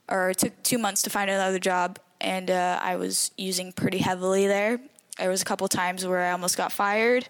or 0.07 0.29
it 0.29 0.37
took 0.37 0.63
two 0.63 0.77
months 0.77 1.01
to 1.03 1.09
find 1.09 1.29
another 1.29 1.59
job, 1.59 1.99
and 2.21 2.49
uh, 2.49 2.79
I 2.81 2.95
was 2.95 3.31
using 3.37 3.71
pretty 3.71 3.99
heavily 3.99 4.47
there. 4.47 4.79
There 5.17 5.29
was 5.29 5.41
a 5.41 5.45
couple 5.45 5.67
times 5.67 6.05
where 6.05 6.19
I 6.19 6.31
almost 6.31 6.57
got 6.57 6.71
fired 6.71 7.27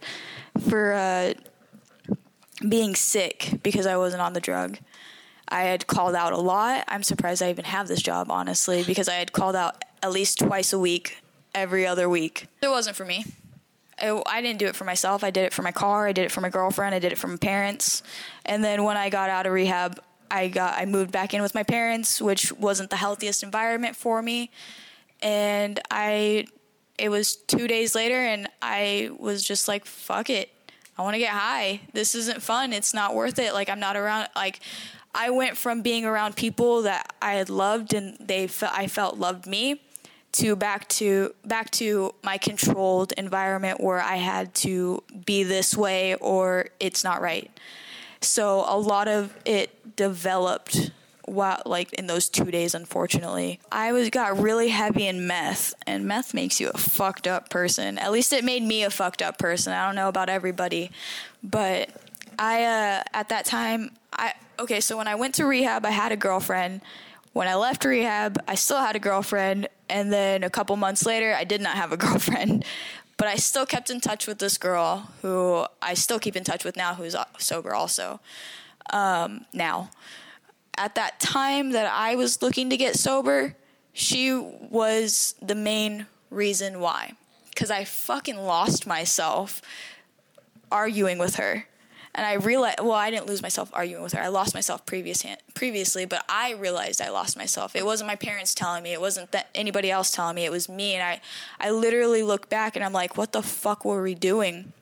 for 0.69 0.93
uh, 0.93 1.33
being 2.67 2.95
sick 2.95 3.59
because 3.63 3.85
I 3.85 3.97
wasn't 3.97 4.21
on 4.21 4.33
the 4.33 4.39
drug. 4.39 4.77
I 5.49 5.63
had 5.63 5.87
called 5.87 6.15
out 6.15 6.33
a 6.33 6.37
lot. 6.37 6.83
I'm 6.87 7.03
surprised 7.03 7.41
I 7.41 7.49
even 7.49 7.65
have 7.65 7.87
this 7.87 8.01
job, 8.01 8.29
honestly, 8.29 8.83
because 8.83 9.07
I 9.07 9.15
had 9.15 9.31
called 9.31 9.55
out 9.55 9.83
at 10.03 10.11
least 10.11 10.39
twice 10.39 10.73
a 10.73 10.79
week, 10.79 11.21
every 11.55 11.87
other 11.87 12.09
week. 12.09 12.47
It 12.61 12.69
wasn't 12.69 12.95
for 12.95 13.05
me. 13.05 13.25
I, 13.99 14.21
I 14.25 14.41
didn't 14.41 14.59
do 14.59 14.67
it 14.67 14.75
for 14.75 14.83
myself. 14.83 15.23
I 15.23 15.31
did 15.31 15.45
it 15.45 15.53
for 15.53 15.61
my 15.61 15.71
car. 15.71 16.07
I 16.07 16.11
did 16.11 16.25
it 16.25 16.31
for 16.31 16.41
my 16.41 16.49
girlfriend. 16.49 16.93
I 16.93 16.99
did 16.99 17.11
it 17.11 17.17
for 17.17 17.27
my 17.27 17.37
parents. 17.37 18.03
And 18.45 18.63
then 18.63 18.83
when 18.83 18.97
I 18.97 19.09
got 19.09 19.29
out 19.29 19.45
of 19.45 19.53
rehab, 19.53 19.99
I 20.29 20.49
got 20.49 20.77
I 20.77 20.85
moved 20.85 21.11
back 21.11 21.33
in 21.33 21.41
with 21.41 21.55
my 21.55 21.63
parents, 21.63 22.21
which 22.21 22.51
wasn't 22.53 22.89
the 22.89 22.97
healthiest 22.97 23.43
environment 23.43 23.95
for 23.95 24.21
me. 24.21 24.51
And 25.21 25.79
I 25.89 26.47
it 26.97 27.09
was 27.09 27.35
2 27.35 27.67
days 27.67 27.95
later 27.95 28.15
and 28.15 28.49
I 28.61 29.11
was 29.17 29.43
just 29.43 29.67
like 29.67 29.85
fuck 29.85 30.29
it. 30.29 30.49
I 30.97 31.03
want 31.03 31.13
to 31.13 31.19
get 31.19 31.31
high. 31.31 31.81
This 31.93 32.15
isn't 32.15 32.41
fun. 32.41 32.73
It's 32.73 32.93
not 32.93 33.13
worth 33.13 33.39
it. 33.39 33.53
Like 33.53 33.69
I'm 33.69 33.79
not 33.79 33.95
around 33.95 34.29
like 34.35 34.59
I 35.13 35.29
went 35.29 35.57
from 35.57 35.81
being 35.81 36.05
around 36.05 36.35
people 36.35 36.83
that 36.83 37.13
I 37.21 37.33
had 37.33 37.49
loved 37.49 37.93
and 37.93 38.17
they 38.19 38.47
fe- 38.47 38.69
I 38.71 38.87
felt 38.87 39.17
loved 39.17 39.47
me 39.47 39.81
to 40.33 40.55
back 40.55 40.87
to 40.89 41.33
back 41.45 41.71
to 41.71 42.13
my 42.23 42.37
controlled 42.37 43.13
environment 43.13 43.79
where 43.81 44.01
I 44.01 44.17
had 44.17 44.53
to 44.55 45.03
be 45.25 45.43
this 45.43 45.75
way 45.75 46.15
or 46.15 46.69
it's 46.79 47.03
not 47.03 47.21
right. 47.21 47.49
So 48.21 48.65
a 48.67 48.77
lot 48.77 49.07
of 49.07 49.35
it 49.45 49.95
developed 49.95 50.91
while 51.27 51.61
like 51.65 51.93
in 51.93 52.07
those 52.07 52.29
two 52.29 52.51
days 52.51 52.73
unfortunately. 52.73 53.59
I 53.71 53.91
was 53.91 54.09
got 54.09 54.39
really 54.39 54.69
heavy 54.69 55.05
in 55.07 55.27
meth 55.27 55.73
and 55.85 56.05
meth 56.05 56.33
makes 56.33 56.59
you 56.59 56.69
a 56.69 56.77
fucked 56.77 57.27
up 57.27 57.49
person. 57.49 57.97
At 57.97 58.11
least 58.11 58.33
it 58.33 58.43
made 58.43 58.63
me 58.63 58.83
a 58.83 58.89
fucked 58.89 59.21
up 59.21 59.37
person. 59.37 59.73
I 59.73 59.85
don't 59.85 59.95
know 59.95 60.07
about 60.07 60.29
everybody 60.29 60.89
but 61.43 61.89
i 62.39 62.63
uh, 62.63 63.03
at 63.13 63.29
that 63.29 63.45
time 63.45 63.91
i 64.13 64.33
okay 64.59 64.79
so 64.79 64.97
when 64.97 65.07
i 65.07 65.15
went 65.15 65.35
to 65.35 65.45
rehab 65.45 65.85
i 65.85 65.91
had 65.91 66.11
a 66.11 66.17
girlfriend. 66.17 66.81
When 67.33 67.47
i 67.47 67.55
left 67.55 67.85
rehab 67.85 68.41
i 68.47 68.55
still 68.55 68.79
had 68.79 68.95
a 68.95 68.99
girlfriend 68.99 69.67
and 69.89 70.11
then 70.11 70.43
a 70.43 70.49
couple 70.49 70.75
months 70.75 71.05
later 71.05 71.33
i 71.33 71.43
did 71.43 71.61
not 71.61 71.75
have 71.75 71.91
a 71.91 71.97
girlfriend. 72.05 72.65
But 73.17 73.27
i 73.27 73.35
still 73.35 73.65
kept 73.65 73.89
in 73.89 73.99
touch 73.99 74.27
with 74.27 74.39
this 74.39 74.57
girl 74.57 75.11
who 75.21 75.65
i 75.81 75.93
still 75.93 76.19
keep 76.19 76.35
in 76.35 76.43
touch 76.43 76.63
with 76.63 76.75
now 76.75 76.95
who's 76.95 77.15
sober 77.37 77.73
also 77.73 78.19
um, 78.93 79.45
now 79.53 79.89
at 80.77 80.95
that 80.95 81.19
time 81.19 81.71
that 81.71 81.91
I 81.91 82.15
was 82.15 82.41
looking 82.41 82.69
to 82.69 82.77
get 82.77 82.95
sober, 82.95 83.55
she 83.93 84.33
was 84.35 85.35
the 85.41 85.55
main 85.55 86.05
reason 86.29 86.79
why. 86.79 87.13
Because 87.49 87.71
I 87.71 87.83
fucking 87.83 88.37
lost 88.37 88.85
myself 88.85 89.61
arguing 90.71 91.17
with 91.17 91.35
her. 91.35 91.65
And 92.13 92.25
I 92.25 92.33
realized, 92.33 92.79
well, 92.79 92.93
I 92.93 93.11
didn't 93.11 93.27
lose 93.27 93.43
myself 93.43 93.69
arguing 93.73 94.01
with 94.01 94.13
her. 94.13 94.21
I 94.21 94.27
lost 94.27 94.55
myself 94.55 94.85
previous 94.87 95.23
previously, 95.53 96.05
but 96.05 96.25
I 96.27 96.53
realized 96.53 96.99
I 96.99 97.09
lost 97.09 97.37
myself. 97.37 97.75
It 97.75 97.85
wasn't 97.85 98.07
my 98.07 98.15
parents 98.15 98.55
telling 98.55 98.81
me. 98.81 98.91
It 98.91 99.01
wasn't 99.01 99.35
anybody 99.53 99.91
else 99.91 100.11
telling 100.11 100.35
me. 100.35 100.45
It 100.45 100.51
was 100.51 100.67
me. 100.67 100.95
And 100.95 101.03
I, 101.03 101.21
I 101.59 101.69
literally 101.69 102.23
look 102.23 102.49
back 102.49 102.75
and 102.75 102.83
I'm 102.83 102.93
like, 102.93 103.17
what 103.17 103.33
the 103.33 103.43
fuck 103.43 103.85
were 103.85 104.01
we 104.01 104.15
doing? 104.15 104.73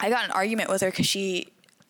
I 0.00 0.08
got 0.08 0.24
an 0.24 0.30
argument 0.30 0.70
with 0.70 0.80
her 0.80 0.90
because 0.90 1.06
she 1.06 1.48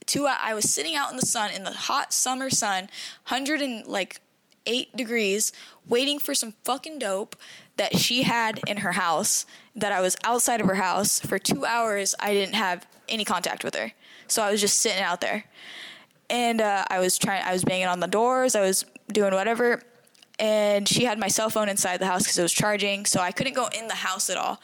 two 0.09 0.27
I 0.27 0.55
was 0.55 0.69
sitting 0.69 0.97
out 0.97 1.11
in 1.11 1.17
the 1.17 1.27
sun 1.27 1.53
in 1.53 1.62
the 1.62 1.73
hot 1.73 2.12
summer 2.12 2.50
sun, 2.50 2.85
100 3.29 3.61
and 3.61 3.87
like 3.87 4.21
8 4.67 4.97
degrees, 4.97 5.53
waiting 5.87 6.19
for 6.19 6.35
some 6.35 6.55
fucking 6.65 6.99
dope 6.99 7.37
that 7.77 7.97
she 7.97 8.25
had 8.25 8.61
in 8.67 8.79
her 8.79 8.93
house 8.93 9.47
that 9.77 9.93
I 9.93 10.00
was 10.00 10.17
outside 10.25 10.61
of 10.61 10.67
her 10.67 10.75
house 10.75 11.21
for 11.21 11.38
2 11.38 11.65
hours. 11.65 12.15
I 12.19 12.33
didn't 12.33 12.57
have 12.57 12.87
any 13.09 13.25
contact 13.25 13.62
with 13.62 13.77
her. 13.77 13.93
So 14.27 14.43
I 14.43 14.50
was 14.50 14.61
just 14.61 14.81
sitting 14.81 15.03
out 15.03 15.21
there. 15.21 15.45
And 16.29 16.61
uh, 16.61 16.85
I 16.91 16.99
was 16.99 17.17
trying 17.17 17.43
I 17.45 17.53
was 17.53 17.65
banging 17.65 17.87
on 17.87 18.00
the 18.00 18.07
doors, 18.07 18.55
I 18.55 18.61
was 18.61 18.85
doing 19.12 19.33
whatever 19.33 19.83
and 20.38 20.88
she 20.88 21.05
had 21.05 21.19
my 21.19 21.29
cell 21.29 21.50
phone 21.50 21.69
inside 21.69 21.99
the 21.99 22.07
house 22.07 22.23
because 22.23 22.38
it 22.38 22.43
was 22.43 22.53
charging, 22.53 23.05
so 23.07 23.21
I 23.21 23.33
couldn't 23.33 23.55
go 23.55 23.69
in 23.77 23.88
the 23.88 23.95
house 23.95 24.31
at 24.31 24.37
all. 24.37 24.61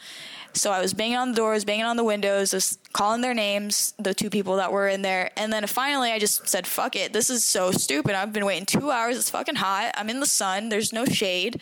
So 0.55 0.71
I 0.71 0.81
was 0.81 0.93
banging 0.93 1.17
on 1.17 1.31
the 1.31 1.35
doors, 1.35 1.65
banging 1.65 1.85
on 1.85 1.97
the 1.97 2.03
windows, 2.03 2.51
just 2.51 2.91
calling 2.93 3.21
their 3.21 3.33
names, 3.33 3.93
the 3.99 4.13
two 4.13 4.29
people 4.29 4.55
that 4.55 4.71
were 4.71 4.87
in 4.87 5.01
there. 5.01 5.29
And 5.37 5.51
then 5.51 5.67
finally 5.67 6.11
I 6.11 6.17
just 6.17 6.47
said, 6.47 6.65
fuck 6.65 6.95
it. 6.95 7.13
This 7.13 7.29
is 7.29 7.45
so 7.45 7.71
stupid. 7.71 8.15
I've 8.15 8.33
been 8.33 8.45
waiting 8.45 8.65
two 8.65 8.89
hours. 8.89 9.17
It's 9.17 9.29
fucking 9.29 9.55
hot. 9.55 9.91
I'm 9.95 10.09
in 10.09 10.21
the 10.21 10.25
sun. 10.25 10.69
There's 10.69 10.93
no 10.93 11.05
shade. 11.05 11.61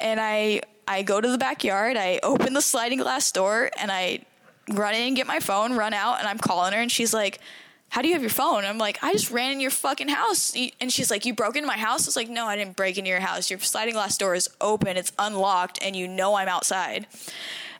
And 0.00 0.18
I, 0.18 0.62
I 0.88 1.02
go 1.02 1.20
to 1.20 1.28
the 1.28 1.38
backyard. 1.38 1.96
I 1.96 2.20
open 2.22 2.54
the 2.54 2.62
sliding 2.62 2.98
glass 2.98 3.30
door 3.30 3.70
and 3.78 3.92
I 3.92 4.20
run 4.70 4.94
in, 4.94 5.08
and 5.08 5.16
get 5.16 5.26
my 5.26 5.40
phone, 5.40 5.74
run 5.74 5.92
out, 5.92 6.20
and 6.20 6.28
I'm 6.28 6.38
calling 6.38 6.72
her. 6.72 6.80
And 6.80 6.90
she's 6.90 7.12
like, 7.12 7.40
how 7.88 8.00
do 8.00 8.08
you 8.08 8.14
have 8.14 8.22
your 8.22 8.30
phone? 8.30 8.64
I'm 8.64 8.78
like, 8.78 8.98
I 9.02 9.12
just 9.12 9.30
ran 9.30 9.52
in 9.52 9.60
your 9.60 9.70
fucking 9.70 10.08
house. 10.08 10.56
And 10.80 10.90
she's 10.90 11.10
like, 11.10 11.26
you 11.26 11.34
broke 11.34 11.56
into 11.56 11.66
my 11.66 11.76
house? 11.76 12.06
It's 12.06 12.16
like, 12.16 12.30
no, 12.30 12.46
I 12.46 12.56
didn't 12.56 12.76
break 12.76 12.96
into 12.96 13.10
your 13.10 13.20
house. 13.20 13.50
Your 13.50 13.58
sliding 13.58 13.92
glass 13.92 14.16
door 14.16 14.34
is 14.34 14.48
open, 14.60 14.96
it's 14.96 15.12
unlocked, 15.18 15.78
and 15.82 15.94
you 15.94 16.08
know 16.08 16.36
I'm 16.36 16.48
outside. 16.48 17.06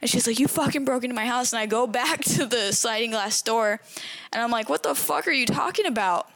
And 0.02 0.10
she's 0.10 0.26
like, 0.26 0.38
You 0.38 0.48
fucking 0.48 0.84
broke 0.84 1.04
into 1.04 1.14
my 1.14 1.26
house. 1.26 1.52
And 1.52 1.60
I 1.60 1.66
go 1.66 1.86
back 1.86 2.20
to 2.24 2.44
the 2.44 2.72
sliding 2.72 3.12
glass 3.12 3.40
door 3.40 3.80
and 4.32 4.42
I'm 4.42 4.50
like, 4.50 4.68
What 4.68 4.82
the 4.82 4.94
fuck 4.94 5.26
are 5.26 5.32
you 5.32 5.46
talking 5.46 5.86
about? 5.86 6.28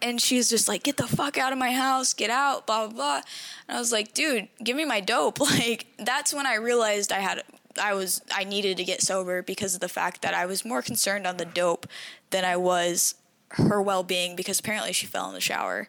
And 0.00 0.20
she's 0.20 0.48
just 0.48 0.66
like, 0.66 0.82
Get 0.82 0.96
the 0.96 1.06
fuck 1.06 1.36
out 1.38 1.52
of 1.52 1.58
my 1.58 1.72
house, 1.72 2.14
get 2.14 2.30
out, 2.30 2.66
blah, 2.66 2.86
blah, 2.86 2.94
blah. 2.94 3.20
And 3.68 3.76
I 3.76 3.78
was 3.78 3.92
like, 3.92 4.14
Dude, 4.14 4.48
give 4.64 4.76
me 4.76 4.84
my 4.84 5.00
dope. 5.00 5.38
Like, 5.58 5.86
that's 5.98 6.32
when 6.32 6.46
I 6.46 6.54
realized 6.54 7.12
I 7.12 7.20
had. 7.20 7.42
I 7.80 7.94
was 7.94 8.22
I 8.34 8.42
needed 8.42 8.76
to 8.78 8.84
get 8.84 9.02
sober 9.02 9.40
because 9.40 9.74
of 9.74 9.80
the 9.80 9.88
fact 9.88 10.22
that 10.22 10.34
I 10.34 10.46
was 10.46 10.64
more 10.64 10.82
concerned 10.82 11.28
on 11.28 11.36
the 11.36 11.44
dope 11.44 11.86
than 12.30 12.44
I 12.44 12.56
was 12.56 13.14
her 13.50 13.80
well-being 13.80 14.34
because 14.34 14.58
apparently 14.58 14.92
she 14.92 15.06
fell 15.06 15.28
in 15.28 15.34
the 15.34 15.40
shower. 15.40 15.88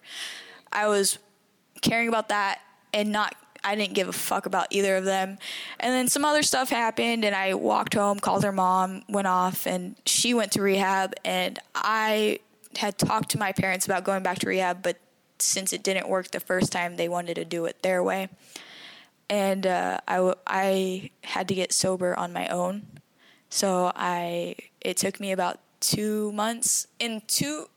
I 0.71 0.87
was 0.87 1.17
caring 1.81 2.07
about 2.07 2.29
that 2.29 2.59
and 2.93 3.11
not 3.11 3.35
I 3.63 3.75
didn't 3.75 3.93
give 3.93 4.07
a 4.07 4.13
fuck 4.13 4.45
about 4.45 4.67
either 4.69 4.95
of 4.95 5.05
them. 5.05 5.37
And 5.79 5.93
then 5.93 6.07
some 6.07 6.25
other 6.25 6.43
stuff 6.43 6.69
happened, 6.69 7.25
and 7.25 7.35
I 7.35 7.53
walked 7.53 7.93
home, 7.93 8.19
called 8.19 8.43
her 8.43 8.51
mom, 8.51 9.03
went 9.09 9.27
off, 9.27 9.65
and 9.65 9.95
she 10.05 10.33
went 10.33 10.51
to 10.53 10.61
rehab. 10.61 11.13
And 11.25 11.59
I 11.75 12.39
had 12.77 12.97
talked 12.97 13.29
to 13.31 13.39
my 13.39 13.51
parents 13.51 13.85
about 13.85 14.03
going 14.03 14.23
back 14.23 14.39
to 14.39 14.47
rehab, 14.47 14.81
but 14.81 14.97
since 15.39 15.73
it 15.73 15.83
didn't 15.83 16.09
work 16.09 16.31
the 16.31 16.39
first 16.39 16.71
time, 16.71 16.95
they 16.95 17.09
wanted 17.09 17.35
to 17.35 17.45
do 17.45 17.65
it 17.65 17.81
their 17.81 18.03
way. 18.03 18.29
And 19.29 19.67
uh, 19.67 19.99
I, 20.07 20.15
w- 20.15 20.35
I 20.47 21.11
had 21.23 21.47
to 21.49 21.55
get 21.55 21.71
sober 21.71 22.17
on 22.17 22.33
my 22.33 22.47
own. 22.47 22.85
So 23.49 23.91
I 23.95 24.55
it 24.81 24.97
took 24.97 25.19
me 25.19 25.31
about 25.31 25.59
two 25.79 26.31
months. 26.31 26.87
In 26.99 27.21
two, 27.27 27.69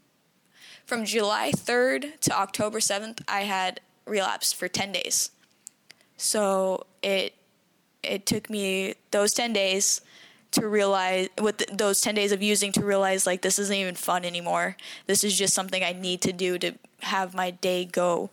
from 0.85 1.05
July 1.05 1.53
3rd 1.53 2.21
to 2.21 2.39
October 2.39 2.79
7th, 2.79 3.23
I 3.27 3.43
had 3.43 3.81
relapsed 4.07 4.57
for 4.57 4.69
10 4.69 4.93
days. 4.93 5.31
So 6.23 6.87
it 7.02 7.35
it 8.05 8.26
took 8.26 8.49
me 8.49 8.95
those 9.11 9.35
10 9.35 9.52
days 9.52 10.00
to 10.52 10.69
realize 10.69 11.29
with 11.41 11.59
those 11.76 12.00
10 12.00 12.14
days 12.14 12.31
of 12.31 12.41
using 12.41 12.71
to 12.73 12.85
realize 12.85 13.26
like 13.26 13.43
this 13.43 13.59
isn't 13.59 13.75
even 13.75 13.97
fun 13.97 14.25
anymore. 14.25 14.76
This 15.07 15.25
is 15.25 15.37
just 15.37 15.52
something 15.52 15.83
I 15.83 15.93
need 15.93 16.21
to 16.23 16.33
do 16.33 16.59
to 16.59 16.75
have 17.00 17.35
my 17.35 17.50
day 17.50 17.85
go. 17.85 18.31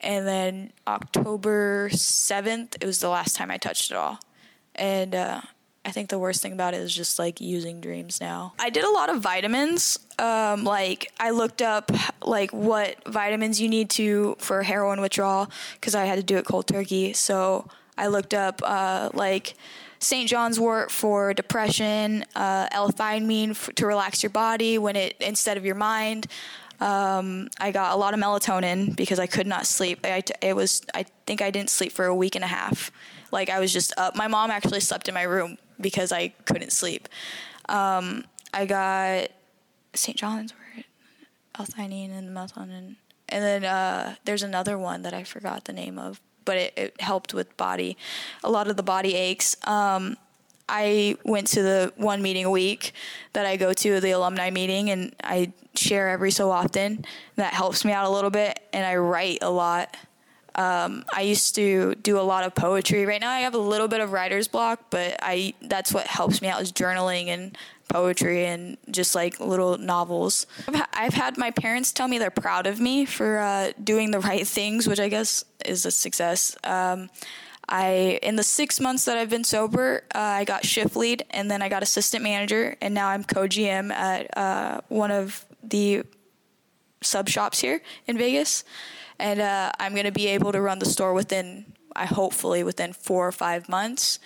And 0.00 0.28
then 0.28 0.72
October 0.86 1.88
7th, 1.90 2.76
it 2.80 2.86
was 2.86 3.00
the 3.00 3.08
last 3.08 3.34
time 3.34 3.50
I 3.50 3.56
touched 3.56 3.90
it 3.90 3.96
all. 3.96 4.20
And 4.76 5.14
uh, 5.14 5.40
I 5.84 5.90
think 5.90 6.08
the 6.08 6.18
worst 6.18 6.40
thing 6.40 6.52
about 6.52 6.72
it 6.74 6.80
is 6.80 6.94
just 6.94 7.18
like 7.18 7.40
using 7.40 7.80
dreams 7.80 8.20
now. 8.20 8.54
I 8.58 8.70
did 8.70 8.84
a 8.84 8.90
lot 8.90 9.10
of 9.10 9.20
vitamins. 9.20 9.98
Um, 10.18 10.64
like 10.64 11.12
I 11.20 11.30
looked 11.30 11.60
up 11.60 11.90
like 12.22 12.52
what 12.52 12.96
vitamins 13.06 13.60
you 13.60 13.68
need 13.68 13.90
to 13.90 14.36
for 14.38 14.62
heroin 14.62 15.00
withdrawal 15.00 15.50
because 15.74 15.94
I 15.94 16.06
had 16.06 16.16
to 16.16 16.22
do 16.22 16.38
it 16.38 16.46
cold 16.46 16.66
turkey. 16.66 17.12
So 17.12 17.68
I 17.98 18.06
looked 18.06 18.32
up 18.32 18.62
uh, 18.64 19.10
like 19.12 19.54
St. 19.98 20.28
John's 20.28 20.58
wort 20.58 20.90
for 20.90 21.34
depression, 21.34 22.24
uh, 22.34 22.68
L-theanine 22.70 23.50
f- 23.50 23.70
to 23.76 23.86
relax 23.86 24.22
your 24.22 24.30
body 24.30 24.78
when 24.78 24.96
it 24.96 25.16
instead 25.20 25.56
of 25.56 25.64
your 25.64 25.74
mind. 25.74 26.26
Um, 26.80 27.48
I 27.60 27.70
got 27.70 27.92
a 27.92 27.96
lot 27.96 28.14
of 28.14 28.20
melatonin 28.20 28.96
because 28.96 29.18
I 29.18 29.26
could 29.26 29.46
not 29.46 29.66
sleep. 29.66 30.00
I, 30.04 30.22
it 30.42 30.56
was 30.56 30.82
I 30.94 31.04
think 31.26 31.42
I 31.42 31.50
didn't 31.50 31.70
sleep 31.70 31.92
for 31.92 32.06
a 32.06 32.14
week 32.14 32.34
and 32.34 32.44
a 32.44 32.48
half. 32.48 32.90
Like 33.30 33.50
I 33.50 33.60
was 33.60 33.72
just 33.72 33.92
up. 33.96 34.16
My 34.16 34.28
mom 34.28 34.50
actually 34.50 34.80
slept 34.80 35.08
in 35.08 35.14
my 35.14 35.22
room 35.22 35.58
because 35.80 36.12
I 36.12 36.28
couldn't 36.46 36.72
sleep. 36.72 37.08
Um, 37.68 38.24
I 38.52 38.66
got 38.66 39.28
St. 39.94 40.16
John's 40.16 40.52
wort, 40.52 40.86
L-theanine 41.58 42.16
and 42.16 42.36
melatonin, 42.36 42.96
and 43.28 43.44
then 43.44 43.64
uh, 43.64 44.16
there's 44.24 44.42
another 44.42 44.78
one 44.78 45.02
that 45.02 45.14
I 45.14 45.24
forgot 45.24 45.64
the 45.64 45.72
name 45.72 45.98
of, 45.98 46.20
but 46.44 46.56
it, 46.56 46.72
it, 46.76 47.00
helped 47.00 47.34
with 47.34 47.56
body, 47.56 47.96
a 48.42 48.50
lot 48.50 48.68
of 48.68 48.76
the 48.76 48.82
body 48.82 49.14
aches. 49.14 49.56
Um, 49.66 50.16
I 50.68 51.16
went 51.24 51.48
to 51.48 51.62
the 51.62 51.92
one 51.96 52.22
meeting 52.22 52.44
a 52.44 52.50
week 52.50 52.92
that 53.32 53.46
I 53.46 53.56
go 53.56 53.72
to, 53.72 54.00
the 54.00 54.12
alumni 54.12 54.50
meeting, 54.50 54.90
and 54.90 55.14
I 55.22 55.52
share 55.74 56.08
every 56.08 56.30
so 56.30 56.50
often. 56.50 57.04
That 57.36 57.52
helps 57.52 57.84
me 57.84 57.92
out 57.92 58.06
a 58.06 58.10
little 58.10 58.30
bit, 58.30 58.60
and 58.72 58.84
I 58.84 58.96
write 58.96 59.38
a 59.42 59.50
lot. 59.50 59.96
Um, 60.54 61.04
I 61.12 61.22
used 61.22 61.54
to 61.56 61.94
do 61.96 62.18
a 62.18 62.22
lot 62.22 62.44
of 62.44 62.54
poetry. 62.54 63.06
Right 63.06 63.20
now, 63.20 63.30
I 63.30 63.40
have 63.40 63.54
a 63.54 63.58
little 63.58 63.88
bit 63.88 64.00
of 64.00 64.12
writer's 64.12 64.48
block, 64.48 64.86
but 64.90 65.16
I 65.20 65.54
that's 65.62 65.92
what 65.92 66.06
helps 66.06 66.40
me 66.40 66.48
out 66.48 66.62
is 66.62 66.72
journaling 66.72 67.26
and 67.26 67.56
poetry 67.88 68.46
and 68.46 68.76
just 68.90 69.14
like 69.14 69.40
little 69.40 69.78
novels. 69.78 70.46
I've, 70.68 70.74
ha- 70.74 70.88
I've 70.92 71.14
had 71.14 71.36
my 71.36 71.50
parents 71.50 71.92
tell 71.92 72.08
me 72.08 72.18
they're 72.18 72.30
proud 72.30 72.66
of 72.66 72.80
me 72.80 73.04
for 73.04 73.38
uh, 73.38 73.72
doing 73.82 74.10
the 74.10 74.20
right 74.20 74.46
things, 74.46 74.86
which 74.86 75.00
I 75.00 75.08
guess 75.08 75.44
is 75.64 75.84
a 75.86 75.90
success. 75.90 76.56
Um, 76.64 77.10
I 77.68 78.18
in 78.22 78.36
the 78.36 78.42
six 78.42 78.80
months 78.80 79.04
that 79.06 79.16
I've 79.16 79.30
been 79.30 79.44
sober, 79.44 80.04
uh, 80.14 80.18
I 80.18 80.44
got 80.44 80.64
shift 80.64 80.96
lead, 80.96 81.24
and 81.30 81.50
then 81.50 81.62
I 81.62 81.68
got 81.68 81.82
assistant 81.82 82.22
manager, 82.22 82.76
and 82.80 82.94
now 82.94 83.08
I'm 83.08 83.24
co-GM 83.24 83.90
at 83.90 84.36
uh, 84.36 84.80
one 84.88 85.10
of 85.10 85.44
the 85.62 86.04
sub 87.00 87.28
shops 87.28 87.60
here 87.60 87.82
in 88.06 88.18
Vegas, 88.18 88.64
and 89.24 89.40
uh, 89.40 89.72
I'm 89.80 89.94
going 89.94 90.04
to 90.04 90.12
be 90.12 90.26
able 90.26 90.52
to 90.52 90.60
run 90.60 90.80
the 90.80 90.84
store 90.84 91.14
within, 91.14 91.64
I 91.96 92.04
hopefully 92.04 92.62
within 92.62 92.92
four 92.92 93.26
or 93.26 93.32
five 93.32 93.70
months. 93.70 94.18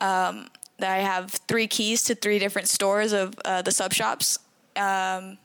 Um, 0.00 0.46
I 0.80 0.98
have 0.98 1.30
three 1.48 1.66
keys 1.66 2.04
to 2.04 2.14
three 2.14 2.38
different 2.38 2.68
stores 2.68 3.12
of 3.12 3.34
uh, 3.44 3.62
the 3.62 3.72
sub 3.72 3.92
shops. 3.92 4.38
Um, 4.76 5.38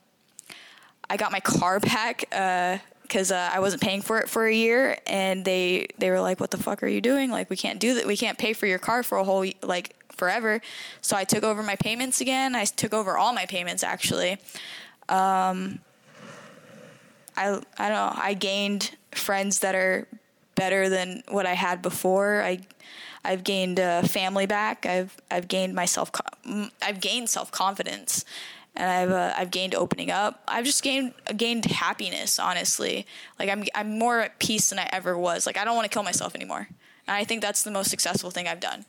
I 1.09 1.17
got 1.17 1.31
my 1.31 1.39
car 1.39 1.79
back 1.79 2.25
because 2.29 3.31
uh, 3.31 3.49
I 3.51 3.59
wasn't 3.59 3.81
paying 3.81 4.03
for 4.03 4.19
it 4.19 4.29
for 4.29 4.45
a 4.45 4.53
year, 4.53 4.99
and 5.07 5.43
they 5.45 5.87
they 5.97 6.11
were 6.11 6.21
like, 6.21 6.39
"What 6.39 6.51
the 6.51 6.57
fuck 6.57 6.83
are 6.83 6.87
you 6.87 7.01
doing? 7.01 7.31
Like, 7.31 7.49
we 7.49 7.57
can't 7.57 7.79
do 7.79 7.95
that. 7.95 8.05
We 8.05 8.15
can't 8.15 8.37
pay 8.37 8.53
for 8.53 8.67
your 8.67 8.79
car 8.79 9.01
for 9.01 9.17
a 9.17 9.23
whole 9.23 9.45
like 9.63 9.95
forever." 10.15 10.61
So 11.01 11.17
I 11.17 11.23
took 11.23 11.43
over 11.43 11.63
my 11.63 11.75
payments 11.75 12.21
again. 12.21 12.55
I 12.55 12.65
took 12.65 12.93
over 12.93 13.17
all 13.17 13.33
my 13.33 13.47
payments 13.47 13.83
actually. 13.83 14.37
Um, 15.09 15.79
I 17.35 17.59
I 17.77 17.89
don't 17.89 17.97
know. 17.97 18.13
I 18.15 18.33
gained 18.33 18.95
friends 19.11 19.59
that 19.59 19.75
are 19.75 20.07
better 20.55 20.89
than 20.89 21.23
what 21.29 21.45
I 21.45 21.53
had 21.53 21.81
before. 21.81 22.41
I 22.41 22.59
I've 23.23 23.43
gained 23.43 23.79
uh, 23.79 24.03
family 24.03 24.45
back. 24.45 24.85
I've 24.85 25.15
I've 25.29 25.47
gained 25.47 25.73
myself. 25.73 26.11
I've 26.81 26.99
gained 26.99 27.29
self 27.29 27.51
confidence, 27.51 28.25
and 28.75 28.89
I've 28.89 29.11
uh, 29.11 29.33
I've 29.37 29.51
gained 29.51 29.75
opening 29.75 30.11
up. 30.11 30.41
I've 30.47 30.65
just 30.65 30.83
gained 30.83 31.13
gained 31.37 31.65
happiness. 31.65 32.39
Honestly, 32.39 33.05
like 33.39 33.49
I'm 33.49 33.63
I'm 33.75 33.97
more 33.99 34.21
at 34.21 34.39
peace 34.39 34.69
than 34.69 34.79
I 34.79 34.89
ever 34.91 35.17
was. 35.17 35.45
Like 35.45 35.57
I 35.57 35.65
don't 35.65 35.75
want 35.75 35.89
to 35.89 35.93
kill 35.93 36.03
myself 36.03 36.35
anymore. 36.35 36.67
And 37.07 37.15
I 37.17 37.23
think 37.23 37.41
that's 37.41 37.63
the 37.63 37.71
most 37.71 37.89
successful 37.89 38.31
thing 38.31 38.47
I've 38.47 38.59
done. 38.59 38.85